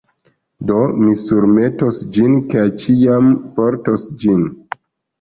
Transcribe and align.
Do 0.71 0.77
mi 1.01 1.13
surmetos 1.25 2.01
ĝin, 2.17 2.35
kaj 2.57 2.67
ĉiam 2.87 3.33
portos 3.61 4.11
ĝin. 4.27 4.47